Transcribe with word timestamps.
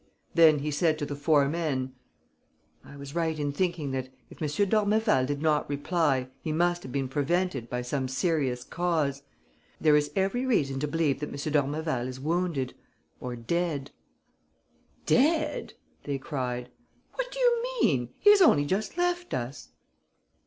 Then 0.33 0.57
he 0.57 0.71
said 0.71 0.97
to 0.97 1.05
the 1.05 1.15
four 1.15 1.47
men: 1.47 1.93
"I 2.83 2.97
was 2.97 3.13
right 3.13 3.37
in 3.37 3.51
thinking 3.51 3.91
that, 3.91 4.09
if 4.31 4.41
M. 4.41 4.67
d'Ormeval 4.67 5.27
did 5.27 5.43
not 5.43 5.69
reply, 5.69 6.27
he 6.41 6.51
must 6.51 6.81
have 6.81 6.91
been 6.91 7.07
prevented 7.07 7.69
by 7.69 7.83
some 7.83 8.07
serious 8.07 8.63
cause. 8.63 9.21
There 9.79 9.95
is 9.95 10.09
every 10.15 10.43
reason 10.43 10.79
to 10.79 10.87
believe 10.87 11.19
that 11.19 11.29
M. 11.29 11.35
d'Ormeval 11.35 12.07
is 12.07 12.19
wounded... 12.19 12.73
or 13.19 13.35
dead." 13.35 13.91
"Dead!" 15.05 15.75
they 16.05 16.17
cried. 16.17 16.69
"What 17.13 17.31
do 17.31 17.37
you 17.37 17.63
mean? 17.83 18.09
He 18.19 18.31
has 18.31 18.41
only 18.41 18.65
just 18.65 18.97
left 18.97 19.35
us." 19.35 19.69